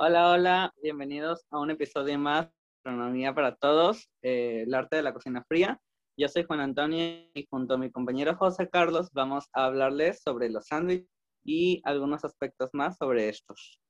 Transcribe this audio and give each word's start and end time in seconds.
Hola, 0.00 0.30
hola, 0.30 0.74
bienvenidos 0.80 1.44
a 1.50 1.58
un 1.58 1.72
episodio 1.72 2.16
más 2.20 2.46
de 2.46 2.52
Astronomía 2.76 3.34
para 3.34 3.56
Todos, 3.56 4.08
eh, 4.22 4.62
el 4.64 4.72
arte 4.72 4.94
de 4.94 5.02
la 5.02 5.12
cocina 5.12 5.42
fría. 5.42 5.80
Yo 6.16 6.28
soy 6.28 6.44
Juan 6.44 6.60
Antonio 6.60 7.28
y 7.34 7.48
junto 7.50 7.74
a 7.74 7.78
mi 7.78 7.90
compañero 7.90 8.36
José 8.36 8.68
Carlos 8.68 9.10
vamos 9.12 9.48
a 9.52 9.64
hablarles 9.64 10.22
sobre 10.22 10.50
los 10.50 10.68
sándwiches 10.68 11.08
y 11.44 11.82
algunos 11.82 12.24
aspectos 12.24 12.70
más 12.74 12.96
sobre 12.96 13.28
estos. 13.28 13.80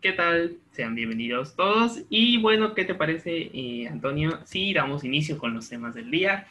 ¿Qué 0.00 0.12
tal? 0.14 0.58
Sean 0.72 0.96
bienvenidos 0.96 1.54
todos. 1.54 2.02
Y 2.08 2.42
bueno, 2.42 2.74
¿qué 2.74 2.84
te 2.84 2.96
parece, 2.96 3.50
eh, 3.54 3.86
Antonio? 3.86 4.40
Si 4.44 4.74
damos 4.74 5.04
inicio 5.04 5.38
con 5.38 5.54
los 5.54 5.68
temas 5.68 5.94
del 5.94 6.10
día. 6.10 6.48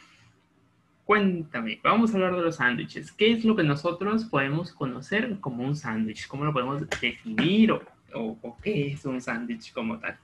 Cuéntame, 1.08 1.80
vamos 1.82 2.12
a 2.12 2.16
hablar 2.16 2.36
de 2.36 2.42
los 2.42 2.56
sándwiches. 2.56 3.12
¿Qué 3.12 3.32
es 3.32 3.42
lo 3.42 3.56
que 3.56 3.62
nosotros 3.62 4.26
podemos 4.26 4.74
conocer 4.74 5.40
como 5.40 5.64
un 5.64 5.74
sándwich? 5.74 6.28
¿Cómo 6.28 6.44
lo 6.44 6.52
podemos 6.52 6.86
definir 7.00 7.72
o, 7.72 8.58
qué 8.62 8.88
es 8.88 9.06
un 9.06 9.18
sándwich 9.18 9.72
como 9.72 9.98
tal? 9.98 10.18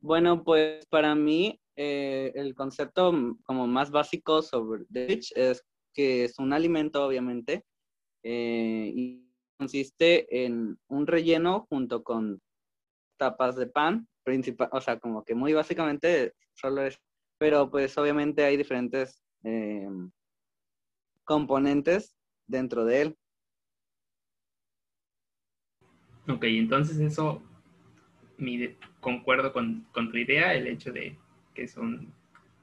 Bueno, 0.00 0.44
pues 0.44 0.86
para 0.86 1.16
mí 1.16 1.60
eh, 1.74 2.30
el 2.36 2.54
concepto 2.54 3.12
como 3.42 3.66
más 3.66 3.90
básico 3.90 4.40
sobre 4.40 4.84
sándwich 4.90 5.32
es 5.34 5.64
que 5.92 6.22
es 6.22 6.38
un 6.38 6.52
alimento, 6.52 7.04
obviamente, 7.04 7.64
eh, 8.22 8.92
y 8.94 9.28
consiste 9.58 10.44
en 10.44 10.78
un 10.86 11.08
relleno 11.08 11.66
junto 11.68 12.04
con 12.04 12.40
tapas 13.16 13.56
de 13.56 13.66
pan, 13.66 14.06
principal, 14.22 14.68
o 14.70 14.80
sea, 14.80 15.00
como 15.00 15.24
que 15.24 15.34
muy 15.34 15.52
básicamente 15.52 16.32
pero 17.38 17.70
pues 17.70 17.96
obviamente 17.98 18.44
hay 18.44 18.56
diferentes 18.56 19.22
eh, 19.42 19.88
componentes 21.24 22.14
dentro 22.46 22.84
de 22.84 23.02
él. 23.02 23.16
Ok, 26.26 26.44
entonces 26.44 26.98
eso, 27.00 27.42
mi, 28.38 28.76
concuerdo 29.00 29.52
con, 29.52 29.86
con 29.92 30.10
tu 30.10 30.16
idea, 30.16 30.54
el 30.54 30.66
hecho 30.66 30.92
de 30.92 31.18
que 31.54 31.68
son 31.68 32.12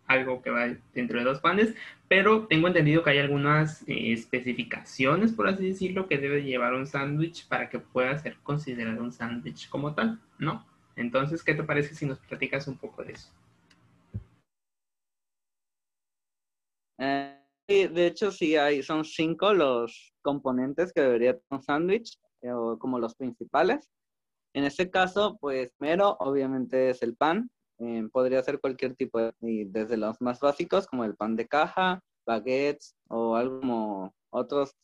algo 0.08 0.42
que 0.42 0.50
va 0.50 0.76
dentro 0.94 1.20
de 1.20 1.26
dos 1.26 1.40
panes, 1.40 1.74
pero 2.08 2.48
tengo 2.48 2.68
entendido 2.68 3.04
que 3.04 3.12
hay 3.12 3.20
algunas 3.20 3.88
eh, 3.88 4.12
especificaciones, 4.12 5.32
por 5.32 5.48
así 5.48 5.68
decirlo, 5.68 6.08
que 6.08 6.18
debe 6.18 6.44
llevar 6.44 6.74
un 6.74 6.86
sándwich 6.86 7.48
para 7.48 7.70
que 7.70 7.80
pueda 7.80 8.18
ser 8.18 8.36
considerado 8.44 9.02
un 9.02 9.12
sándwich 9.12 9.70
como 9.70 9.94
tal, 9.94 10.20
¿no? 10.38 10.66
Entonces, 10.96 11.44
¿qué 11.44 11.54
te 11.54 11.64
parece 11.64 11.96
si 11.96 12.06
nos 12.06 12.20
platicas 12.20 12.68
un 12.68 12.78
poco 12.78 13.04
de 13.04 13.14
eso? 13.14 13.32
Eh, 16.98 17.38
de 17.88 18.08
hecho, 18.08 18.32
sí 18.32 18.56
hay, 18.56 18.84
son 18.84 19.06
cinco 19.06 19.54
los 19.54 20.14
componentes 20.22 20.94
que 20.94 21.02
debería 21.02 21.34
tener 21.34 21.46
un 21.50 21.64
sándwich, 21.64 22.20
eh, 22.42 22.52
como 22.80 23.00
los 23.00 23.16
principales. 23.16 23.90
En 24.54 24.64
este 24.64 24.90
caso, 24.90 25.38
pues, 25.40 25.72
primero, 25.78 26.18
obviamente, 26.20 26.90
es 26.90 27.02
el 27.04 27.16
pan, 27.16 27.50
eh, 27.80 28.08
podría 28.12 28.44
ser 28.44 28.60
cualquier 28.60 28.96
tipo, 28.96 29.20
de, 29.20 29.34
desde 29.40 29.98
los 29.98 30.22
más 30.22 30.40
básicos 30.40 30.88
como 30.88 31.04
el 31.04 31.16
pan 31.16 31.36
de 31.36 31.48
caja, 31.48 32.02
baguettes 32.26 32.96
o 33.08 33.36
algo 33.36 33.60
como 33.60 34.14
otros 34.30 34.76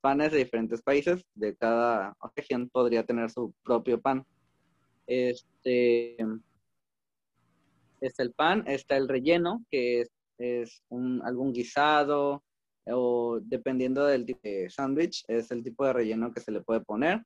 panes 0.00 0.32
de 0.32 0.38
diferentes 0.38 0.82
países. 0.82 1.24
De 1.34 1.56
cada 1.56 2.16
región 2.34 2.68
podría 2.70 3.04
tener 3.04 3.30
su 3.30 3.52
propio 3.62 4.00
pan. 4.00 4.24
Este 5.06 6.16
es 8.00 8.18
el 8.18 8.32
pan, 8.32 8.64
está 8.66 8.96
el 8.96 9.08
relleno, 9.08 9.64
que 9.70 10.00
es, 10.02 10.10
es 10.38 10.82
algún 10.90 11.52
guisado 11.52 12.44
o 12.86 13.40
dependiendo 13.42 14.04
del 14.04 14.26
tipo 14.26 14.40
de 14.42 14.68
sándwich, 14.68 15.24
es 15.28 15.50
el 15.50 15.62
tipo 15.62 15.84
de 15.86 15.92
relleno 15.92 16.32
que 16.32 16.40
se 16.40 16.52
le 16.52 16.60
puede 16.60 16.80
poner. 16.80 17.22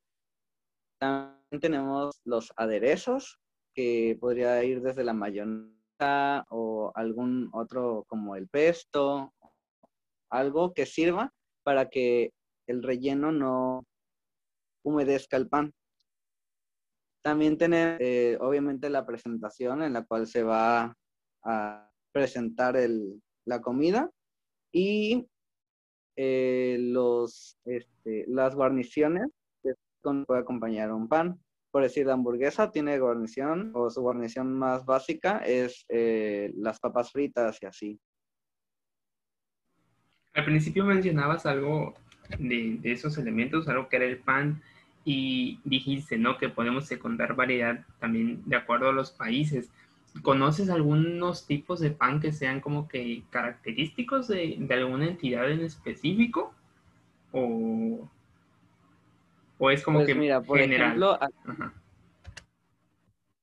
También 1.01 1.61
tenemos 1.61 2.21
los 2.25 2.53
aderezos, 2.57 3.39
que 3.75 4.17
podría 4.21 4.63
ir 4.65 4.83
desde 4.83 5.05
la 5.05 5.13
mayonesa 5.13 6.47
o 6.51 6.93
algún 6.95 7.51
otro 7.53 8.05
como 8.09 8.37
el 8.37 8.49
pesto, 8.49 9.33
algo 10.31 10.75
que 10.75 10.87
sirva 10.87 11.33
para 11.63 11.89
que 11.89 12.33
el 12.67 12.83
relleno 12.83 13.33
no 13.33 13.85
humedezca 14.85 15.37
el 15.37 15.49
pan. 15.49 15.73
También 17.23 17.59
tener, 17.59 18.01
eh, 18.01 18.39
obviamente, 18.41 18.91
la 18.91 19.05
presentación 19.05 19.83
en 19.83 19.93
la 19.93 20.05
cual 20.05 20.27
se 20.27 20.43
va 20.43 20.97
a 21.43 21.88
presentar 22.13 22.77
el, 22.77 23.23
la 23.45 23.61
comida 23.61 24.11
y 24.73 25.27
eh, 26.17 26.77
los, 26.81 27.57
este, 27.65 28.25
las 28.29 28.55
guarniciones 28.55 29.29
que 29.63 29.73
puede 30.27 30.41
acompañar 30.41 30.93
un 30.93 31.09
pan 31.09 31.41
por 31.71 31.83
decir, 31.83 32.07
la 32.07 32.15
hamburguesa 32.15 32.71
tiene 32.71 32.99
guarnición 32.99 33.73
o 33.75 33.91
su 33.91 34.01
guarnición 34.01 34.59
más 34.59 34.85
básica 34.87 35.39
es 35.39 35.85
eh, 35.89 36.53
las 36.57 36.81
papas 36.81 37.13
fritas 37.13 37.59
y 37.63 37.67
así. 37.67 38.01
Al 40.35 40.45
principio 40.45 40.85
mencionabas 40.85 41.45
algo 41.47 41.95
de, 42.39 42.81
esos 42.85 43.19
elementos, 43.19 43.69
algo 43.69 43.89
que 43.89 43.97
era 43.97 44.07
el 44.07 44.19
pan, 44.19 44.63
y 45.05 45.61
dijiste, 45.65 46.19
¿no? 46.19 46.37
Que 46.39 46.49
podemos 46.49 46.87
secundar 46.87 47.35
variedad 47.35 47.85
también 47.99 48.43
de 48.47 48.57
acuerdo 48.57 48.89
a 48.89 48.93
los 48.93 49.11
países. 49.11 49.71
¿Conoces 50.23 50.71
algunos 50.71 51.47
tipos 51.47 51.81
de 51.81 51.91
pan 51.91 52.21
que 52.21 52.33
sean 52.33 52.61
como 52.61 52.89
que 52.89 53.23
característicos 53.31 54.29
de, 54.29 54.67
alguna 54.71 55.07
entidad 55.07 55.51
en 55.51 55.61
específico? 55.61 56.55
¿O, 57.33 58.09
¿O 59.59 59.71
es 59.71 59.83
como 59.83 59.99
pues 59.99 60.09
que 60.09 60.15
mira, 60.15 60.41
por 60.41 60.61
Ejemplo, 60.61 61.19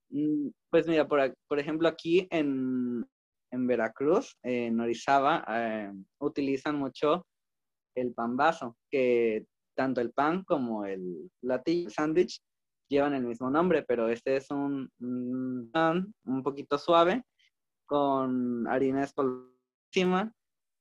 mm, 0.10 0.48
pues 0.70 0.88
mira, 0.88 1.08
por, 1.08 1.36
por 1.48 1.60
ejemplo, 1.60 1.88
aquí 1.88 2.28
en, 2.32 3.06
en, 3.52 3.68
Veracruz, 3.68 4.38
en 4.44 4.80
Orizaba, 4.80 5.46
eh, 5.48 5.92
utilizan 6.20 6.78
mucho 6.78 7.26
el 7.96 8.14
pan 8.14 8.36
vaso, 8.36 8.76
que 8.90 9.46
tanto 9.76 10.02
el 10.02 10.12
pan 10.12 10.44
como 10.44 10.86
el 10.86 11.30
platillo, 11.42 11.88
el 11.88 11.94
sándwich, 11.94 12.42
llevan 12.88 13.14
el 13.14 13.24
mismo 13.24 13.50
nombre, 13.50 13.84
pero 13.84 14.10
este 14.10 14.38
es 14.38 14.50
un, 14.52 14.90
pan 15.72 16.14
un 16.26 16.44
poquito 16.44 16.78
suave 16.78 17.24
con 17.86 18.68
harina 18.68 19.08
encima 19.88 20.34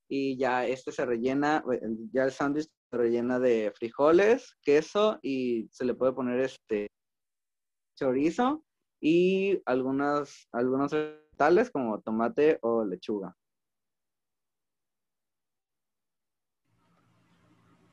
y 0.09 0.37
ya 0.37 0.67
este 0.67 0.93
se 0.93 1.05
rellena, 1.05 1.65
ya 2.13 2.25
el 2.25 2.31
sándwich 2.31 2.69
rellena 2.91 3.39
de 3.39 3.73
frijoles, 3.75 4.57
queso 4.63 5.19
y 5.23 5.69
se 5.73 5.85
le 5.85 5.95
puede 5.95 6.13
poner 6.13 6.41
este 6.41 6.89
chorizo 7.97 8.65
y 9.01 9.61
algunas, 9.67 10.49
algunos 10.53 10.93
vegetales 10.93 11.71
como 11.71 12.01
tomate 12.01 12.59
o 12.63 12.85
lechuga. 12.85 13.37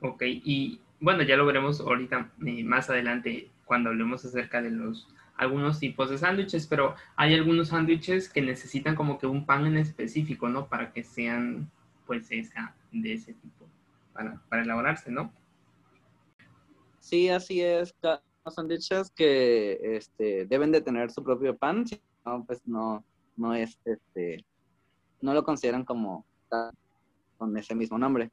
Ok, 0.04 0.24
y 0.24 0.82
bueno, 1.02 1.24
ya 1.24 1.36
lo 1.36 1.46
veremos 1.46 1.82
ahorita 1.82 2.32
eh, 2.46 2.64
más 2.64 2.90
adelante 2.90 3.50
cuando 3.66 3.90
hablemos 3.90 4.24
acerca 4.24 4.62
de 4.62 4.70
los 4.70 5.08
algunos 5.36 5.80
tipos 5.80 6.12
de 6.12 6.20
sándwiches, 6.20 6.68
pero 6.68 6.94
hay 7.16 7.34
algunos 7.34 7.70
sándwiches 7.70 8.30
que 8.30 8.44
necesitan 8.44 8.96
como 8.96 9.18
que 9.18 9.26
un 9.26 9.48
pan 9.48 9.66
en 9.66 9.78
específico, 9.78 10.48
¿no? 10.48 10.68
Para 10.68 10.94
que 10.94 11.04
sean 11.04 11.72
pues 12.06 12.28
esa, 12.30 12.76
de 12.92 13.14
ese 13.14 13.34
tipo 13.34 13.66
para, 14.14 14.62
elaborarse, 14.62 15.10
¿no? 15.10 15.34
Sí, 17.00 17.30
así 17.30 17.62
es. 17.62 17.96
Los 18.04 18.54
sándwiches 18.54 19.10
que 19.12 19.80
este, 19.96 20.46
deben 20.46 20.72
de 20.72 20.82
tener 20.82 21.10
su 21.10 21.24
propio 21.24 21.58
pan, 21.58 21.88
si 21.88 22.00
no, 22.24 22.46
pues 22.46 22.62
no, 22.68 23.04
no 23.36 23.56
es, 23.56 23.80
este, 23.86 24.46
no 25.22 25.34
lo 25.34 25.44
consideran 25.44 25.84
como 25.84 26.26
con 27.38 27.58
ese 27.58 27.74
mismo 27.74 27.98
nombre. 27.98 28.30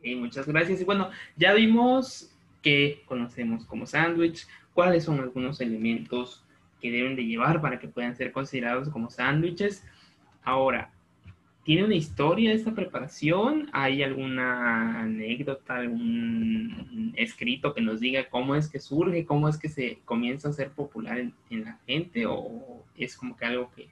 Ok, 0.00 0.16
muchas 0.16 0.46
gracias. 0.46 0.80
Y 0.80 0.84
bueno, 0.84 1.10
ya 1.36 1.52
vimos 1.52 2.34
que 2.62 3.02
conocemos 3.06 3.64
como 3.66 3.86
sándwich, 3.86 4.46
cuáles 4.74 5.04
son 5.04 5.20
algunos 5.20 5.60
elementos 5.60 6.44
que 6.80 6.90
deben 6.90 7.14
de 7.14 7.26
llevar 7.26 7.60
para 7.60 7.78
que 7.78 7.88
puedan 7.88 8.16
ser 8.16 8.32
considerados 8.32 8.88
como 8.88 9.10
sándwiches. 9.10 9.84
Ahora, 10.42 10.90
¿Tiene 11.62 11.84
una 11.84 11.94
historia 11.94 12.52
esta 12.52 12.74
preparación? 12.74 13.68
¿Hay 13.72 14.02
alguna 14.02 15.02
anécdota, 15.02 15.76
algún 15.76 17.12
escrito 17.16 17.74
que 17.74 17.82
nos 17.82 18.00
diga 18.00 18.30
cómo 18.30 18.54
es 18.54 18.68
que 18.68 18.80
surge, 18.80 19.26
cómo 19.26 19.46
es 19.48 19.58
que 19.58 19.68
se 19.68 19.98
comienza 20.06 20.48
a 20.48 20.52
ser 20.54 20.70
popular 20.70 21.18
en, 21.18 21.34
la 21.50 21.78
gente 21.86 22.24
o 22.26 22.82
es 22.96 23.16
como 23.16 23.36
que 23.36 23.44
algo 23.44 23.70
que 23.76 23.88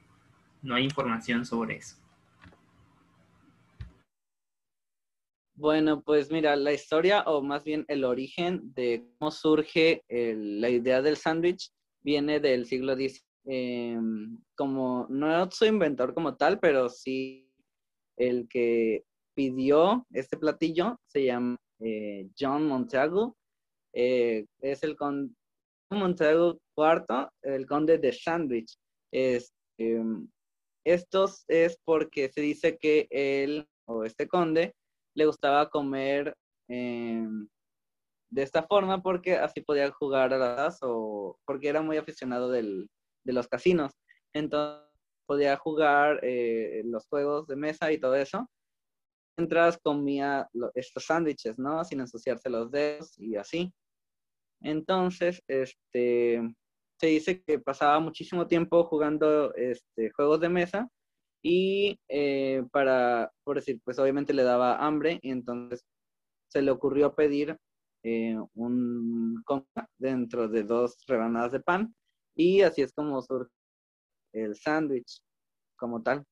no 0.63 0.75
hay 0.75 0.83
información 0.83 1.45
sobre 1.45 1.77
eso? 1.77 1.95
Bueno, 5.59 6.01
pues 6.01 6.31
mira, 6.31 6.55
la 6.55 6.71
historia 6.71 7.23
o 7.23 7.41
más 7.41 7.65
bien 7.65 7.83
el 7.89 8.05
origen 8.05 8.73
de 8.75 9.05
cómo 9.19 9.29
surge 9.29 10.05
la 10.07 10.69
idea 10.69 11.01
del 11.01 11.17
sándwich 11.17 11.69
viene 12.01 12.39
del 12.39 12.65
siglo 12.65 12.95
XIX 12.95 13.25
em, 13.43 14.37
como, 14.55 15.05
no 15.09 15.51
su 15.51 15.65
inventor 15.65 16.13
como 16.13 16.37
tal, 16.37 16.61
pero 16.61 16.87
sí 16.87 17.51
el 18.15 18.47
que 18.47 19.03
pidió 19.35 20.07
este 20.13 20.37
platillo 20.37 20.97
se 21.07 21.25
llama 21.25 21.57
eh, 21.81 22.29
John 22.39 22.65
Montagu. 22.65 23.35
Eh, 23.93 24.45
es 24.61 24.81
el 24.83 24.95
conde 24.95 25.33
Montagu 25.91 26.57
IV, 26.77 27.27
el 27.41 27.65
conde 27.65 27.97
de 27.97 28.13
Sandwich. 28.13 28.77
Es, 29.11 29.51
es 30.85 31.77
porque 31.83 32.29
se 32.29 32.39
dice 32.39 32.77
que 32.77 33.09
él 33.11 33.67
o 33.85 34.05
este 34.05 34.25
conde 34.25 34.73
le 35.19 35.25
gustaba 35.25 35.69
comer 35.69 36.35
em, 36.69 37.47
de 38.31 38.41
esta 38.41 38.63
forma 38.63 39.01
porque 39.01 39.35
así 39.35 39.61
podía 39.61 39.91
jugar 39.91 40.33
a 40.33 40.37
las 40.37 40.79
o 40.81 41.37
porque 41.45 41.67
era 41.67 41.81
muy 41.81 41.97
aficionado 41.97 42.49
de 42.49 42.87
los 43.25 43.47
casinos. 43.47 43.93
Entonces 44.33 44.87
podía 45.27 45.57
jugar 45.57 46.19
eh, 46.23 46.81
los 46.85 47.05
juegos 47.07 47.47
de 47.47 47.55
mesa 47.55 47.91
y 47.91 47.99
todo 47.99 48.15
eso. 48.15 48.49
Mientras 49.37 49.77
comía 49.77 50.49
estos 50.73 51.05
sándwiches, 51.05 51.57
¿no? 51.59 51.83
Sin 51.83 51.99
ensuciarse 51.99 52.49
los 52.49 52.71
dedos 52.71 53.17
y 53.17 53.35
así. 53.35 53.71
Entonces, 54.61 55.41
este, 55.47 56.41
se 56.99 57.07
dice 57.07 57.41
que 57.43 57.59
pasaba 57.59 57.99
muchísimo 57.99 58.47
tiempo 58.47 58.83
jugando 58.85 59.53
este, 59.55 60.11
juegos 60.11 60.41
de 60.41 60.49
mesa 60.49 60.89
y 61.41 61.99
eh, 62.09 62.63
para, 62.71 63.31
por 63.43 63.57
decir, 63.57 63.79
pues 63.83 63.99
obviamente 63.99 64.33
le 64.33 64.43
daba 64.43 64.85
hambre 64.85 65.19
y 65.21 65.31
entonces 65.31 65.85
se 66.47 66.61
le 66.61 66.71
ocurrió 66.71 67.15
pedir 67.15 67.57
eh, 68.03 68.37
un 68.55 69.41
conga 69.45 69.89
dentro 69.97 70.47
de 70.47 70.63
dos 70.63 70.97
rebanadas 71.07 71.51
de 71.51 71.59
pan 71.59 71.93
y 72.35 72.61
así 72.61 72.81
es 72.81 72.93
como 72.93 73.21
surge 73.21 73.51
el 74.33 74.55
sándwich 74.55 75.21
como 75.75 76.01
tal. 76.01 76.25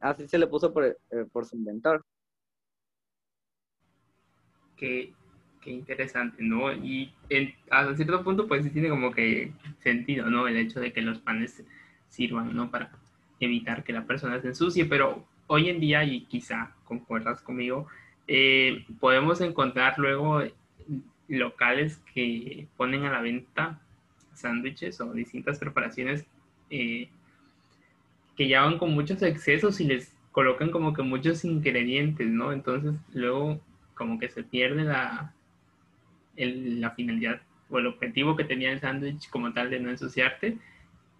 Así 0.00 0.28
se 0.28 0.38
le 0.38 0.46
puso 0.46 0.72
por, 0.72 0.84
eh, 0.84 0.96
por 1.32 1.44
su 1.44 1.56
inventor. 1.56 2.04
Qué, 4.76 5.12
qué, 5.60 5.72
interesante, 5.72 6.40
¿no? 6.40 6.72
Y 6.72 7.12
en, 7.30 7.52
a 7.70 7.92
cierto 7.96 8.22
punto, 8.22 8.46
pues 8.46 8.64
sí 8.64 8.70
tiene 8.70 8.88
como 8.88 9.12
que 9.12 9.52
sentido, 9.82 10.30
¿no? 10.30 10.46
El 10.46 10.56
hecho 10.56 10.78
de 10.78 10.92
que 10.92 11.02
los 11.02 11.18
panes 11.18 11.64
sirvan, 12.08 12.54
¿no? 12.54 12.70
Para 12.70 12.92
evitar 13.40 13.84
que 13.84 13.92
la 13.92 14.04
persona 14.04 14.40
se 14.40 14.48
ensucie, 14.48 14.84
pero 14.84 15.24
hoy 15.46 15.68
en 15.68 15.80
día, 15.80 16.04
y 16.04 16.22
quizá 16.22 16.74
concuerdas 16.84 17.40
conmigo, 17.42 17.86
eh, 18.26 18.84
podemos 19.00 19.40
encontrar 19.40 19.98
luego 19.98 20.42
locales 21.28 21.98
que 22.14 22.66
ponen 22.76 23.04
a 23.04 23.10
la 23.10 23.20
venta 23.20 23.80
sándwiches 24.34 25.00
o 25.00 25.12
distintas 25.12 25.58
preparaciones 25.58 26.24
eh, 26.70 27.08
que 28.36 28.48
ya 28.48 28.62
van 28.62 28.78
con 28.78 28.94
muchos 28.94 29.22
excesos 29.22 29.80
y 29.80 29.84
les 29.84 30.14
colocan 30.32 30.70
como 30.70 30.94
que 30.94 31.02
muchos 31.02 31.44
ingredientes, 31.44 32.28
¿no? 32.28 32.52
Entonces 32.52 32.94
luego 33.12 33.60
como 33.94 34.18
que 34.18 34.28
se 34.28 34.44
pierde 34.44 34.84
la, 34.84 35.34
la 36.36 36.90
finalidad 36.92 37.40
o 37.68 37.78
el 37.78 37.86
objetivo 37.86 38.36
que 38.36 38.44
tenía 38.44 38.70
el 38.70 38.80
sándwich 38.80 39.28
como 39.30 39.52
tal 39.52 39.70
de 39.70 39.80
no 39.80 39.90
ensuciarte 39.90 40.58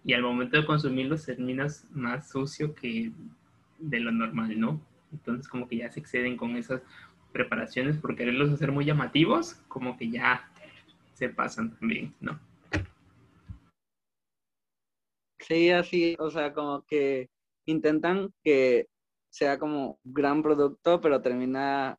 y 0.03 0.13
al 0.13 0.21
momento 0.21 0.57
de 0.57 0.65
consumirlo 0.65 1.17
terminas 1.17 1.85
más 1.91 2.29
sucio 2.29 2.73
que 2.73 3.11
de 3.77 3.99
lo 3.99 4.11
normal, 4.11 4.59
¿no? 4.59 4.81
Entonces 5.11 5.47
como 5.47 5.67
que 5.67 5.77
ya 5.77 5.91
se 5.91 5.99
exceden 5.99 6.37
con 6.37 6.55
esas 6.55 6.81
preparaciones 7.31 7.97
por 7.97 8.15
quererlos 8.15 8.51
hacer 8.51 8.71
muy 8.71 8.85
llamativos, 8.85 9.55
como 9.67 9.97
que 9.97 10.09
ya 10.09 10.49
se 11.13 11.29
pasan 11.29 11.77
también, 11.77 12.13
¿no? 12.19 12.39
Sí, 15.39 15.69
así, 15.71 16.15
o 16.19 16.29
sea, 16.29 16.53
como 16.53 16.85
que 16.85 17.29
intentan 17.65 18.33
que 18.43 18.87
sea 19.31 19.57
como 19.57 19.99
gran 20.03 20.41
producto, 20.43 21.01
pero 21.01 21.21
termina 21.21 21.97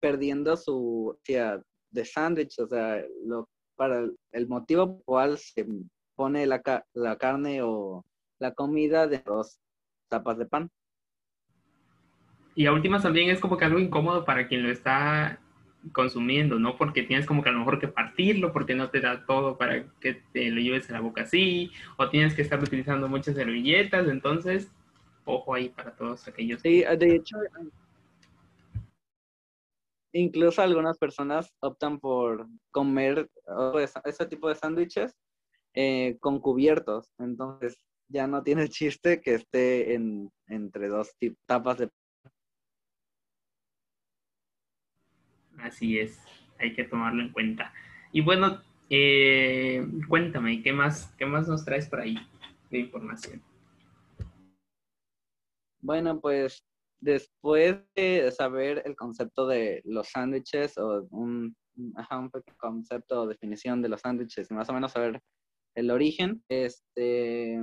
perdiendo 0.00 0.56
su 0.56 1.18
tía 1.22 1.62
de 1.90 2.04
sándwich, 2.04 2.58
o 2.60 2.66
sea, 2.66 3.02
lo, 3.24 3.48
para 3.76 4.08
el, 4.32 4.48
motivo 4.48 4.96
por 4.96 5.04
cual 5.04 5.38
se 5.38 5.66
pone 6.16 6.46
la, 6.46 6.62
la 6.94 7.16
carne 7.16 7.62
o 7.62 8.04
la 8.38 8.54
comida 8.54 9.06
de 9.06 9.18
dos 9.18 9.60
tapas 10.08 10.38
de 10.38 10.46
pan. 10.46 10.70
Y 12.54 12.66
a 12.66 12.72
últimas 12.72 13.02
también 13.02 13.30
es 13.30 13.38
como 13.38 13.56
que 13.56 13.66
algo 13.66 13.78
incómodo 13.78 14.24
para 14.24 14.48
quien 14.48 14.62
lo 14.62 14.70
está 14.70 15.38
consumiendo, 15.92 16.58
¿no? 16.58 16.76
Porque 16.76 17.02
tienes 17.02 17.26
como 17.26 17.42
que 17.42 17.50
a 17.50 17.52
lo 17.52 17.58
mejor 17.58 17.78
que 17.78 17.88
partirlo, 17.88 18.52
porque 18.52 18.74
no 18.74 18.90
te 18.90 19.00
da 19.00 19.24
todo 19.26 19.58
para 19.58 19.84
que 20.00 20.14
te 20.32 20.50
lo 20.50 20.60
lleves 20.60 20.88
a 20.90 20.94
la 20.94 21.00
boca 21.00 21.22
así, 21.22 21.70
o 21.96 22.08
tienes 22.08 22.34
que 22.34 22.42
estar 22.42 22.58
utilizando 22.60 23.08
muchas 23.08 23.36
servilletas, 23.36 24.08
entonces, 24.08 24.72
ojo 25.24 25.54
ahí 25.54 25.68
para 25.68 25.94
todos 25.94 26.26
aquellos. 26.26 26.62
Sí, 26.62 26.82
de 26.82 27.14
hecho, 27.14 27.36
incluso 30.12 30.62
algunas 30.62 30.98
personas 30.98 31.52
optan 31.60 32.00
por 32.00 32.46
comer 32.70 33.28
ese 34.04 34.26
tipo 34.26 34.48
de 34.48 34.54
sándwiches 34.54 35.14
eh, 35.76 36.16
con 36.20 36.40
cubiertos, 36.40 37.12
entonces 37.18 37.78
ya 38.08 38.26
no 38.26 38.42
tiene 38.42 38.68
chiste 38.68 39.20
que 39.20 39.34
esté 39.34 39.94
en, 39.94 40.30
entre 40.48 40.88
dos 40.88 41.14
tapas 41.44 41.78
de 41.78 41.90
Así 45.58 45.98
es, 45.98 46.18
hay 46.58 46.74
que 46.74 46.84
tomarlo 46.84 47.22
en 47.22 47.32
cuenta. 47.32 47.74
Y 48.10 48.22
bueno, 48.22 48.62
eh, 48.88 49.86
cuéntame, 50.08 50.62
¿qué 50.62 50.72
más, 50.72 51.14
¿qué 51.18 51.26
más 51.26 51.46
nos 51.46 51.64
traes 51.64 51.88
por 51.88 52.00
ahí 52.00 52.16
de 52.70 52.78
información? 52.78 53.42
Bueno, 55.80 56.20
pues 56.20 56.64
después 57.00 57.78
de 57.94 58.30
saber 58.32 58.82
el 58.86 58.96
concepto 58.96 59.46
de 59.46 59.82
los 59.84 60.08
sándwiches 60.08 60.78
o 60.78 61.06
un, 61.10 61.54
un 61.76 61.94
concepto 62.56 63.22
o 63.22 63.26
definición 63.26 63.82
de 63.82 63.90
los 63.90 64.00
sándwiches 64.00 64.50
más 64.50 64.70
o 64.70 64.72
menos 64.72 64.92
saber 64.92 65.20
el 65.76 65.90
origen, 65.90 66.42
este, 66.48 67.60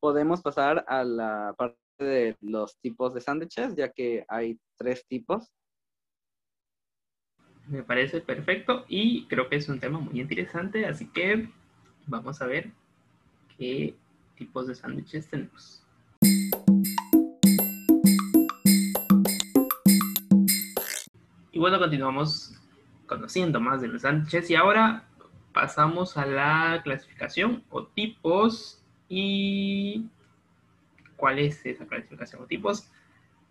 podemos 0.00 0.42
pasar 0.42 0.84
a 0.88 1.04
la 1.04 1.54
parte 1.56 1.78
de 1.98 2.36
los 2.40 2.76
tipos 2.80 3.14
de 3.14 3.20
sándwiches, 3.20 3.76
ya 3.76 3.90
que 3.90 4.24
hay 4.28 4.58
tres 4.76 5.06
tipos. 5.06 5.48
Me 7.68 7.84
parece 7.84 8.20
perfecto 8.20 8.84
y 8.88 9.26
creo 9.28 9.48
que 9.48 9.56
es 9.56 9.68
un 9.68 9.78
tema 9.78 10.00
muy 10.00 10.20
interesante, 10.20 10.86
así 10.86 11.06
que 11.06 11.48
vamos 12.06 12.42
a 12.42 12.46
ver 12.46 12.72
qué 13.56 13.94
tipos 14.34 14.66
de 14.66 14.74
sándwiches 14.74 15.28
tenemos. 15.28 15.86
Y 21.52 21.58
bueno, 21.60 21.78
continuamos 21.78 22.56
conociendo 23.06 23.60
más 23.60 23.80
de 23.82 23.88
los 23.88 24.02
sándwiches 24.02 24.50
y 24.50 24.56
ahora 24.56 25.09
pasamos 25.52 26.16
a 26.16 26.26
la 26.26 26.80
clasificación 26.82 27.64
o 27.70 27.86
tipos 27.86 28.82
y 29.08 30.06
cuál 31.16 31.38
es 31.38 31.64
esa 31.66 31.86
clasificación 31.86 32.42
o 32.42 32.46
tipos 32.46 32.90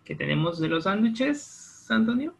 que 0.03 0.15
tenemos 0.15 0.59
de 0.59 0.69
los 0.69 0.85
sándwiches, 0.85 1.85
Antonio. 1.89 2.35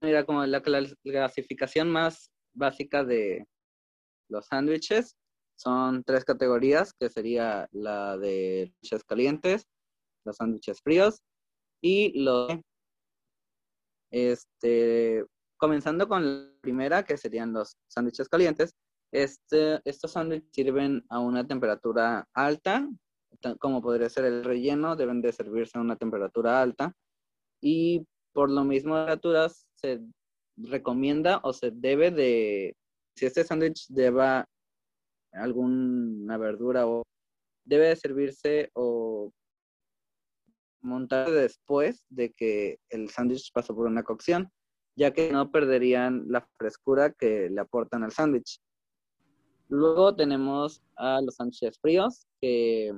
Mira, 0.00 0.24
como 0.24 0.44
la 0.46 0.60
clasificación 0.60 1.90
más 1.90 2.30
básica 2.54 3.04
de 3.04 3.46
los 4.28 4.46
sándwiches 4.46 5.16
son 5.56 6.02
tres 6.04 6.24
categorías, 6.24 6.92
que 6.92 7.08
sería 7.08 7.68
la 7.72 8.16
de 8.18 8.72
sándwiches 8.80 9.04
calientes, 9.04 9.66
los 10.24 10.36
sándwiches 10.36 10.80
fríos 10.82 11.22
y 11.80 12.18
los... 12.20 12.58
Este, 14.10 15.24
comenzando 15.56 16.08
con 16.08 16.24
la 16.24 16.60
primera, 16.60 17.04
que 17.04 17.16
serían 17.16 17.52
los 17.52 17.76
sándwiches 17.88 18.28
calientes, 18.28 18.74
este, 19.12 19.80
estos 19.84 20.12
sándwiches 20.12 20.50
sirven 20.52 21.04
a 21.08 21.20
una 21.20 21.46
temperatura 21.46 22.26
alta, 22.32 22.88
como 23.58 23.82
podría 23.82 24.08
ser 24.08 24.24
el 24.24 24.44
relleno, 24.44 24.96
deben 24.96 25.20
de 25.20 25.32
servirse 25.32 25.78
a 25.78 25.80
una 25.80 25.96
temperatura 25.96 26.62
alta 26.62 26.92
y 27.60 28.06
por 28.36 28.50
lo 28.50 28.64
mismo, 28.64 28.96
alturas 28.96 29.66
se 29.76 29.98
recomienda 30.58 31.40
o 31.42 31.54
se 31.54 31.70
debe 31.70 32.10
de, 32.10 32.76
si 33.16 33.24
este 33.24 33.44
sándwich 33.44 33.88
lleva 33.88 34.44
alguna 35.32 36.36
verdura 36.36 36.86
o 36.86 37.02
debe 37.64 37.88
de 37.88 37.96
servirse 37.96 38.70
o 38.74 39.32
montar 40.82 41.30
después 41.30 42.04
de 42.10 42.34
que 42.34 42.78
el 42.90 43.08
sándwich 43.08 43.50
pasó 43.54 43.74
por 43.74 43.86
una 43.86 44.02
cocción, 44.02 44.50
ya 44.96 45.12
que 45.12 45.30
no 45.30 45.50
perderían 45.50 46.24
la 46.28 46.46
frescura 46.58 47.12
que 47.12 47.50
le 47.50 47.60
aportan 47.60 48.02
al 48.02 48.12
sándwich. 48.12 48.58
Luego 49.68 50.14
tenemos 50.16 50.82
a 50.96 51.20
los 51.20 51.36
sándwiches 51.36 51.78
fríos, 51.78 52.26
que 52.40 52.92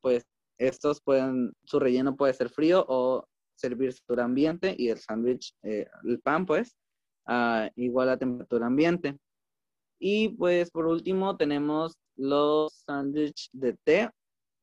pues 0.00 0.24
estos 0.58 1.00
pueden, 1.00 1.52
su 1.64 1.78
relleno 1.78 2.16
puede 2.16 2.34
ser 2.34 2.48
frío 2.48 2.84
o 2.88 3.26
servirse 3.56 3.96
a 3.96 4.00
temperatura 4.00 4.24
ambiente 4.24 4.74
y 4.78 4.88
el 4.88 4.98
sándwich, 4.98 5.54
eh, 5.62 5.86
el 6.04 6.20
pan, 6.20 6.46
pues, 6.46 6.76
igual 7.76 8.08
a 8.08 8.18
temperatura 8.18 8.66
ambiente. 8.66 9.18
Y 9.98 10.30
pues 10.30 10.70
por 10.70 10.86
último 10.86 11.36
tenemos 11.36 11.96
los 12.16 12.72
sándwiches 12.86 13.50
de 13.52 13.74
té 13.84 14.10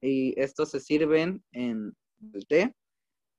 y 0.01 0.39
estos 0.39 0.69
se 0.69 0.79
sirven 0.79 1.43
en 1.51 1.93
el 2.33 2.45
té, 2.47 2.75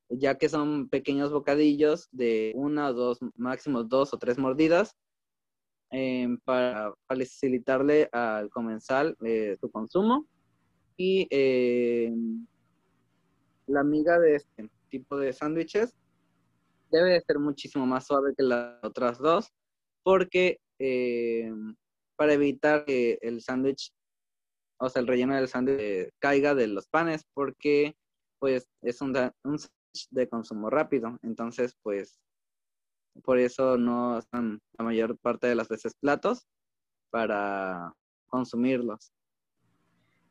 ya 0.09 0.37
que 0.37 0.49
son 0.49 0.89
pequeños 0.89 1.31
bocadillos 1.31 2.07
de 2.11 2.51
una 2.55 2.89
o 2.89 2.93
dos, 2.93 3.19
máximo 3.35 3.83
dos 3.83 4.13
o 4.13 4.17
tres 4.17 4.37
mordidas 4.37 4.95
em, 5.91 6.37
para 6.39 6.93
facilitarle 7.07 8.09
al 8.11 8.49
comensal 8.49 9.15
eh, 9.23 9.55
su 9.59 9.71
consumo. 9.71 10.27
Y 10.97 11.27
em, 11.31 12.45
la 13.67 13.83
miga 13.83 14.19
de 14.19 14.35
este 14.35 14.69
tipo 14.89 15.17
de 15.17 15.33
sándwiches 15.33 15.95
debe 16.91 17.19
ser 17.21 17.39
muchísimo 17.39 17.85
más 17.85 18.05
suave 18.05 18.33
que 18.37 18.43
las 18.43 18.83
otras 18.83 19.17
dos, 19.17 19.51
porque 20.03 20.59
em, 20.77 21.75
para 22.15 22.33
evitar 22.33 22.85
que 22.85 23.17
el 23.21 23.41
sándwich, 23.41 23.91
o 24.77 24.89
sea, 24.89 25.01
el 25.01 25.07
relleno 25.07 25.35
del 25.35 25.47
sándwich 25.47 26.11
caiga 26.19 26.53
de 26.53 26.67
los 26.67 26.87
panes, 26.87 27.23
porque 27.33 27.95
pues 28.39 28.67
es 28.81 29.01
un, 29.01 29.15
un 29.45 29.57
de 30.11 30.27
consumo 30.27 30.69
rápido. 30.69 31.17
Entonces, 31.21 31.77
pues, 31.81 32.19
por 33.23 33.37
eso 33.37 33.77
no 33.77 34.17
están 34.17 34.59
la 34.77 34.85
mayor 34.85 35.17
parte 35.17 35.47
de 35.47 35.55
las 35.55 35.69
veces 35.69 35.93
platos 35.99 36.47
para 37.11 37.93
consumirlos. 38.27 39.13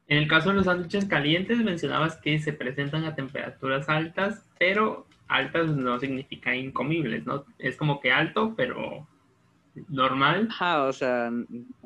En 0.08 0.18
el 0.18 0.28
caso 0.28 0.50
de 0.50 0.56
los 0.56 0.64
sándwiches 0.66 1.04
calientes, 1.06 1.58
mencionabas 1.58 2.16
que 2.16 2.38
se 2.40 2.52
presentan 2.52 3.04
a 3.04 3.14
temperaturas 3.14 3.88
altas, 3.88 4.44
pero 4.58 5.06
altas 5.28 5.68
no 5.68 5.98
significa 5.98 6.54
incomibles, 6.54 7.24
¿no? 7.24 7.44
Es 7.58 7.76
como 7.76 8.00
que 8.00 8.12
alto, 8.12 8.54
pero 8.56 9.06
normal. 9.88 10.48
Ajá, 10.50 10.84
o 10.84 10.92
sea. 10.92 11.30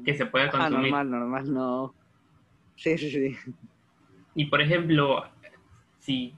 Que 0.05 0.15
se 0.15 0.27
pueda 0.27 0.51
consumir. 0.51 0.91
normal, 0.91 1.11
normal, 1.11 1.53
no. 1.53 1.95
Sí, 2.77 2.97
sí, 2.99 3.11
sí. 3.11 3.37
Y 4.35 4.47
por 4.47 4.61
ejemplo, 4.61 5.25
si 6.01 6.35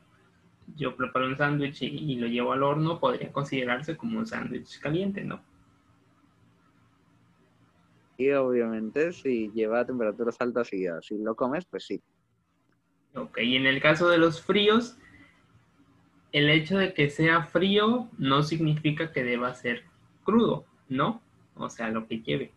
yo 0.77 0.97
preparo 0.97 1.27
un 1.27 1.37
sándwich 1.37 1.83
y, 1.83 2.17
lo 2.17 2.27
llevo 2.27 2.53
al 2.53 2.63
horno, 2.63 2.99
podría 2.99 3.33
considerarse 3.33 3.97
como 3.97 4.19
un 4.19 4.27
sándwich 4.27 4.81
caliente, 4.81 5.25
¿no? 5.25 5.43
Y 8.17 8.31
obviamente, 8.33 9.13
si 9.13 9.51
lleva 9.53 9.87
temperaturas 9.87 10.37
altas 10.41 10.73
y 10.73 10.87
así 10.87 11.17
lo 11.19 11.37
comes, 11.37 11.65
pues 11.67 11.85
sí. 11.87 12.03
Ok, 13.15 13.39
y 13.39 13.57
en 13.57 13.67
el 13.67 13.81
caso 13.81 14.09
de 14.09 14.19
los 14.19 14.43
fríos, 14.43 14.99
el 16.33 16.51
hecho 16.51 16.79
de 16.79 16.95
que 16.95 17.11
sea 17.11 17.45
frío 17.45 18.09
no 18.19 18.43
significa 18.43 19.13
que 19.13 19.23
deba 19.23 19.55
ser 19.55 19.85
crudo, 20.25 20.65
¿no? 20.89 21.23
o 21.59 21.69
sea, 21.69 21.91
lo 21.91 22.07
que 22.07 22.21
lleve. 22.21 22.53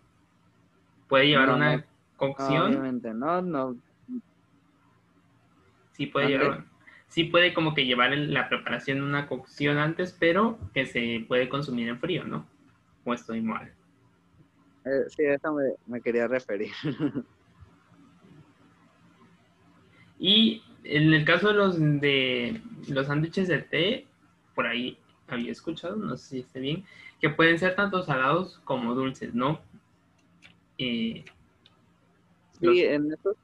Puede 1.07 1.27
llevar 1.27 1.49
una 1.49 1.85
cocción. 2.15 2.67
Obviamente, 2.67 3.13
no, 3.13 3.41
no. 3.41 3.75
Sí 5.93 6.07
puede 6.07 6.29
llevar, 6.29 6.65
sí 7.11 7.25
puede 7.25 7.53
como 7.53 7.75
que 7.75 7.85
llevar 7.85 8.17
la 8.17 8.47
preparación 8.47 8.99
de 8.99 9.03
una 9.03 9.27
cocción 9.27 9.77
antes, 9.77 10.15
pero 10.17 10.57
que 10.73 10.85
se 10.85 11.25
puede 11.27 11.49
consumir 11.49 11.89
en 11.89 11.99
frío, 11.99 12.23
¿no? 12.23 12.47
O 13.03 13.13
estoy 13.13 13.41
mal. 13.41 13.69
Eh, 14.85 15.03
sí, 15.09 15.25
a 15.25 15.35
eso 15.35 15.53
me, 15.87 16.01
quería 16.01 16.27
referir. 16.27 16.71
y 20.19 20.63
en 20.85 21.13
el 21.13 21.25
caso 21.25 21.49
de 21.49 21.53
los 21.53 21.77
de 21.77 22.61
los 22.87 23.07
sándwiches 23.07 23.49
de 23.49 23.59
té, 23.59 24.07
por 24.55 24.65
ahí 24.65 24.97
había 25.27 25.51
escuchado, 25.51 25.97
no 25.97 26.15
sé 26.15 26.29
si 26.29 26.39
esté 26.39 26.61
bien, 26.61 26.85
que 27.19 27.29
pueden 27.29 27.59
ser 27.59 27.75
tanto 27.75 28.03
salados 28.03 28.61
como 28.63 28.95
dulces, 28.95 29.33
¿no? 29.33 29.59
sí, 30.77 31.23
en 32.61 33.11
eso 33.11 33.35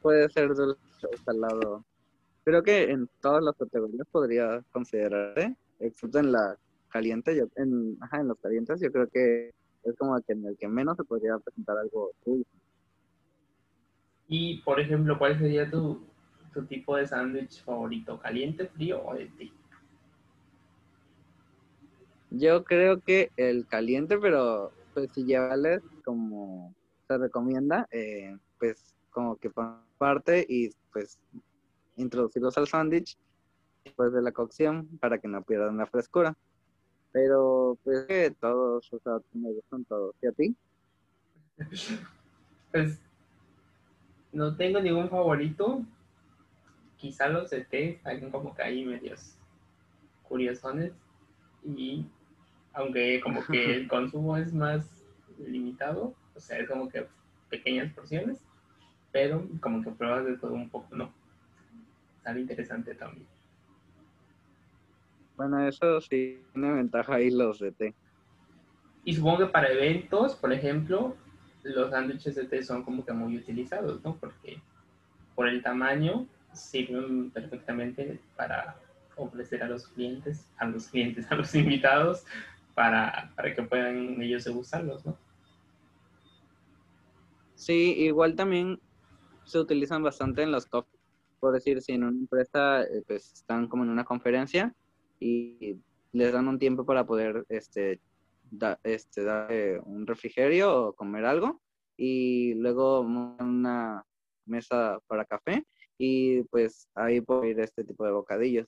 puede 0.00 0.28
ser 0.30 0.54
dulce 0.54 0.80
o 1.06 1.16
salado. 1.18 1.84
Creo 2.50 2.64
que 2.64 2.90
en 2.90 3.08
todas 3.20 3.44
las 3.44 3.54
categorías 3.54 4.08
podría 4.10 4.60
considerarse, 4.72 5.54
excepto 5.78 6.18
en 6.18 6.32
la 6.32 6.56
caliente, 6.88 7.36
yo, 7.36 7.44
en, 7.54 7.96
ajá, 8.00 8.22
en 8.22 8.26
los 8.26 8.40
calientes 8.40 8.80
yo 8.80 8.90
creo 8.90 9.06
que 9.06 9.52
es 9.84 9.96
como 9.96 10.20
que 10.20 10.32
en 10.32 10.44
el 10.44 10.56
que 10.56 10.66
menos 10.66 10.96
se 10.96 11.04
podría 11.04 11.38
presentar 11.38 11.78
algo 11.78 12.10
dulce. 12.26 12.50
Y, 14.26 14.62
por 14.62 14.80
ejemplo, 14.80 15.16
¿cuál 15.16 15.38
sería 15.38 15.70
tu, 15.70 16.04
tu 16.52 16.66
tipo 16.66 16.96
de 16.96 17.06
sándwich 17.06 17.62
favorito? 17.62 18.18
¿Caliente, 18.18 18.66
frío 18.66 19.00
o 19.06 19.14
de 19.14 19.26
té? 19.26 19.52
Yo 22.30 22.64
creo 22.64 23.00
que 23.00 23.30
el 23.36 23.68
caliente, 23.68 24.18
pero 24.18 24.72
pues 24.92 25.08
si 25.12 25.22
llevarles 25.22 25.82
como 26.04 26.74
se 27.06 27.16
recomienda, 27.16 27.86
eh, 27.92 28.36
pues 28.58 28.96
como 29.10 29.36
que 29.36 29.52
parte 29.98 30.44
y 30.48 30.70
pues 30.92 31.20
introducirlos 32.00 32.56
al 32.58 32.66
sándwich 32.66 33.18
después 33.84 34.12
de 34.12 34.22
la 34.22 34.32
cocción 34.32 34.88
para 34.98 35.18
que 35.18 35.28
no 35.28 35.42
pierdan 35.42 35.78
la 35.78 35.86
frescura. 35.86 36.36
Pero 37.12 37.78
pues 37.82 38.06
que 38.06 38.30
todos, 38.40 38.92
o 38.92 38.98
sea, 39.00 39.18
me 39.32 39.52
gustan 39.52 39.84
todos. 39.84 40.14
¿Y 40.22 40.26
a 40.26 40.32
ti? 40.32 40.56
Pues 42.72 43.00
no 44.32 44.56
tengo 44.56 44.80
ningún 44.80 45.10
favorito. 45.10 45.82
Quizá 46.96 47.28
los 47.28 47.50
de 47.50 47.64
té 47.64 48.00
como 48.30 48.54
que 48.54 48.62
ahí 48.62 48.84
medios 48.84 49.36
curiosones. 50.22 50.92
Y 51.64 52.06
aunque 52.72 53.20
como 53.20 53.44
que 53.44 53.74
el 53.74 53.88
consumo 53.88 54.36
es 54.36 54.52
más 54.52 54.88
limitado, 55.38 56.14
o 56.34 56.40
sea, 56.40 56.58
es 56.58 56.68
como 56.68 56.88
que 56.88 57.08
pequeñas 57.48 57.92
porciones, 57.92 58.38
pero 59.10 59.46
como 59.60 59.82
que 59.82 59.90
pruebas 59.90 60.24
de 60.24 60.38
todo 60.38 60.54
un 60.54 60.70
poco, 60.70 60.94
¿no? 60.94 61.12
Sale 62.22 62.40
interesante 62.40 62.94
también. 62.94 63.26
Bueno, 65.36 65.66
eso 65.66 66.00
sí 66.00 66.42
tiene 66.52 66.72
ventaja 66.72 67.14
ahí 67.14 67.30
los 67.30 67.58
de 67.58 67.72
té. 67.72 67.94
Y 69.04 69.14
supongo 69.14 69.38
que 69.38 69.46
para 69.46 69.72
eventos, 69.72 70.36
por 70.36 70.52
ejemplo, 70.52 71.16
los 71.62 71.90
sándwiches 71.90 72.34
de 72.34 72.44
té 72.44 72.62
son 72.62 72.82
como 72.84 73.04
que 73.04 73.12
muy 73.12 73.36
utilizados, 73.38 74.04
¿no? 74.04 74.16
Porque 74.16 74.60
por 75.34 75.48
el 75.48 75.62
tamaño 75.62 76.26
sirven 76.52 77.30
perfectamente 77.30 78.20
para 78.36 78.76
ofrecer 79.16 79.62
a 79.62 79.68
los 79.68 79.88
clientes, 79.88 80.46
a 80.58 80.66
los 80.66 80.88
clientes, 80.88 81.30
a 81.30 81.36
los 81.36 81.54
invitados, 81.54 82.24
para, 82.74 83.32
que 83.54 83.62
puedan 83.62 84.20
ellos 84.22 84.46
usarlos, 84.46 85.04
¿no? 85.04 85.16
Sí, 87.54 87.94
igual 87.98 88.36
también 88.36 88.80
se 89.44 89.58
utilizan 89.58 90.02
bastante 90.02 90.42
en 90.42 90.52
los 90.52 90.66
coffee. 90.66 90.99
Por 91.40 91.54
decir, 91.54 91.80
si 91.80 91.92
en 91.92 92.04
una 92.04 92.18
empresa 92.18 92.82
eh, 92.82 93.02
pues, 93.06 93.32
están 93.32 93.66
como 93.66 93.82
en 93.84 93.90
una 93.90 94.04
conferencia 94.04 94.74
y 95.18 95.76
les 96.12 96.32
dan 96.32 96.48
un 96.48 96.58
tiempo 96.58 96.84
para 96.84 97.04
poder 97.06 97.44
este, 97.48 98.00
este, 98.84 99.24
dar 99.24 99.50
un 99.84 100.06
refrigerio 100.06 100.88
o 100.88 100.92
comer 100.92 101.24
algo 101.24 101.60
y 101.96 102.54
luego 102.54 103.00
una 103.00 104.04
mesa 104.46 104.98
para 105.06 105.24
café 105.24 105.64
y 105.98 106.42
pues 106.44 106.88
ahí 106.94 107.20
puede 107.20 107.50
ir 107.50 107.60
este 107.60 107.84
tipo 107.84 108.04
de 108.04 108.12
bocadillos. 108.12 108.66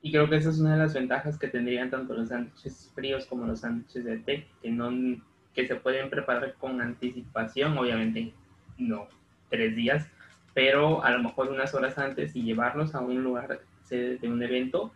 Y 0.00 0.12
creo 0.12 0.28
que 0.28 0.36
esa 0.36 0.50
es 0.50 0.60
una 0.60 0.74
de 0.74 0.78
las 0.78 0.94
ventajas 0.94 1.38
que 1.38 1.48
tendrían 1.48 1.90
tanto 1.90 2.14
los 2.14 2.28
sándwiches 2.28 2.92
fríos 2.94 3.26
como 3.26 3.46
los 3.46 3.60
sándwiches 3.60 4.04
de 4.04 4.18
té, 4.18 4.46
que, 4.62 4.70
no, 4.70 4.90
que 5.52 5.66
se 5.66 5.76
pueden 5.76 6.08
preparar 6.08 6.54
con 6.54 6.80
anticipación, 6.80 7.76
obviamente 7.76 8.32
no 8.76 9.08
tres 9.48 9.76
días, 9.76 10.06
pero 10.54 11.02
a 11.04 11.10
lo 11.10 11.22
mejor 11.22 11.50
unas 11.50 11.74
horas 11.74 11.98
antes 11.98 12.34
y 12.36 12.42
llevarlos 12.42 12.94
a 12.94 13.00
un 13.00 13.22
lugar 13.22 13.60
de 13.90 14.18
un 14.28 14.42
evento 14.42 14.92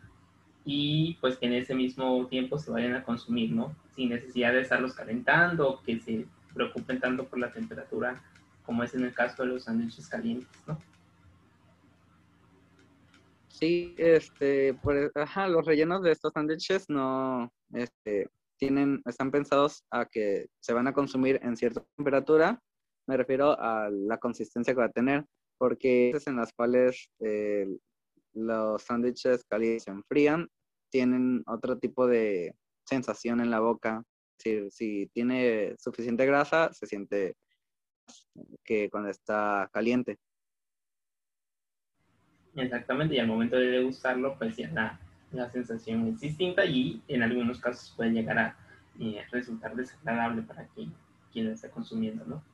y 0.64 1.14
pues 1.20 1.36
que 1.36 1.46
en 1.46 1.54
ese 1.54 1.74
mismo 1.74 2.26
tiempo 2.28 2.58
se 2.58 2.70
vayan 2.70 2.94
a 2.94 3.04
consumir, 3.04 3.52
¿no? 3.52 3.74
Sin 3.94 4.10
necesidad 4.10 4.52
de 4.52 4.60
estarlos 4.60 4.94
calentando, 4.94 5.80
que 5.84 5.98
se 6.00 6.26
preocupen 6.54 7.00
tanto 7.00 7.24
por 7.24 7.38
la 7.38 7.50
temperatura 7.52 8.22
como 8.64 8.84
es 8.84 8.94
en 8.94 9.04
el 9.04 9.14
caso 9.14 9.42
de 9.42 9.48
los 9.48 9.64
sándwiches 9.64 10.08
calientes, 10.08 10.48
¿no? 10.66 10.78
Sí, 13.48 13.94
este, 13.96 14.74
pues, 14.74 15.10
ajá, 15.14 15.46
los 15.48 15.64
rellenos 15.64 16.02
de 16.02 16.12
estos 16.12 16.32
sándwiches 16.32 16.88
no, 16.88 17.52
este, 17.72 18.28
tienen, 18.56 19.02
están 19.06 19.30
pensados 19.30 19.84
a 19.90 20.04
que 20.06 20.46
se 20.60 20.72
van 20.72 20.86
a 20.86 20.92
consumir 20.92 21.40
en 21.42 21.56
cierta 21.56 21.82
temperatura. 21.96 22.60
Me 23.12 23.18
refiero 23.18 23.60
a 23.60 23.90
la 23.90 24.16
consistencia 24.16 24.72
que 24.72 24.80
va 24.80 24.86
a 24.86 24.90
tener, 24.90 25.26
porque 25.58 26.12
es 26.12 26.26
en 26.28 26.36
las 26.36 26.50
cuales 26.54 27.10
eh, 27.20 27.66
los 28.32 28.82
sándwiches 28.84 29.44
calientes 29.44 29.82
se 29.82 29.90
enfrían, 29.90 30.48
tienen 30.90 31.42
otro 31.46 31.76
tipo 31.76 32.06
de 32.06 32.54
sensación 32.86 33.40
en 33.40 33.50
la 33.50 33.60
boca. 33.60 34.02
Si 34.38 35.10
tiene 35.12 35.74
suficiente 35.78 36.24
grasa, 36.24 36.72
se 36.72 36.86
siente 36.86 37.36
que 38.64 38.88
cuando 38.88 39.10
está 39.10 39.68
caliente. 39.74 40.16
Exactamente, 42.56 43.16
y 43.16 43.18
al 43.18 43.26
momento 43.26 43.56
de 43.56 43.66
degustarlo, 43.66 44.38
pues 44.38 44.56
ya 44.56 44.70
la, 44.70 44.98
la 45.32 45.50
sensación 45.50 46.06
es 46.06 46.20
distinta 46.20 46.64
y 46.64 47.02
en 47.08 47.22
algunos 47.22 47.60
casos 47.60 47.92
puede 47.94 48.12
llegar 48.12 48.38
a 48.38 48.56
eh, 48.98 49.22
resultar 49.30 49.76
desagradable 49.76 50.40
para 50.40 50.66
quien, 50.68 50.94
quien 51.30 51.44
lo 51.44 51.52
está 51.52 51.70
consumiendo, 51.70 52.24
¿no? 52.24 52.51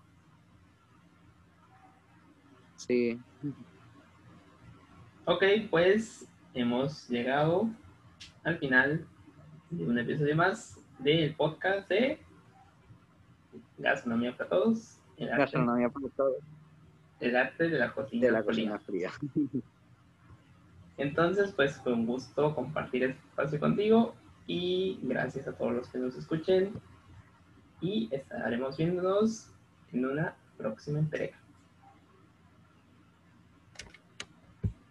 Sí. 2.78 3.20
Ok, 5.25 5.42
pues 5.68 6.26
hemos 6.54 7.08
llegado 7.08 7.68
al 8.44 8.58
final 8.58 9.06
de 9.70 9.85
un 9.85 9.99
episodio 9.99 10.37
más 10.37 10.80
del 11.00 11.35
podcast 11.35 11.88
de 11.88 12.20
Gastronomía 13.78 14.37
para 14.37 14.49
Todos. 14.49 15.00
El 15.16 15.28
arte, 15.28 15.42
Gastronomía 15.42 15.88
para 15.90 16.08
Todos. 16.16 16.37
El 17.20 17.37
arte 17.37 17.68
de 17.68 17.78
la 17.78 17.92
cocina, 17.92 18.26
de 18.26 18.32
la 18.32 18.42
cocina 18.44 18.78
fría. 18.78 19.11
Entonces, 20.97 21.52
pues 21.52 21.76
fue 21.82 21.92
un 21.92 22.06
gusto 22.06 22.54
compartir 22.54 23.04
este 23.04 23.20
espacio 23.28 23.61
contigo 23.61 24.14
y 24.47 25.00
gracias 25.02 25.49
a 25.49 25.52
todos 25.52 25.75
los 25.75 25.88
que 25.88 25.99
nos 25.99 26.16
escuchen 26.16 26.73
y 27.80 28.08
estaremos 28.12 28.76
viéndonos 28.76 29.52
en 29.92 30.06
una 30.06 30.37
próxima 30.56 31.00
entrega. 31.00 31.37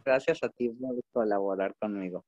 Gracias 0.07 0.41
a 0.41 0.47
ti 0.47 0.69
por 0.69 0.95
colaborar 1.11 1.75
conmigo. 1.75 2.23